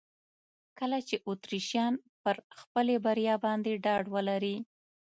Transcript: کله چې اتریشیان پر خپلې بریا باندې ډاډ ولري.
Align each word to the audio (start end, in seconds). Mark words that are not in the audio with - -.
کله 0.79 0.97
چې 1.07 1.15
اتریشیان 1.29 1.93
پر 2.23 2.35
خپلې 2.59 2.95
بریا 3.05 3.35
باندې 3.45 3.71
ډاډ 3.83 4.03
ولري. 4.15 4.57